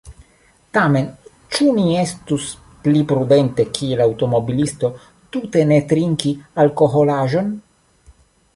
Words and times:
Tamen, 0.75 1.09
ĉu 1.57 1.67
ne 1.75 1.83
estus 2.03 2.47
pli 2.87 3.03
prudente 3.11 3.65
kiel 3.79 4.01
aŭtomobilisto 4.07 4.91
tute 5.37 5.67
ne 5.73 5.81
trinki 5.93 6.33
alkoholaĵon? 6.65 7.53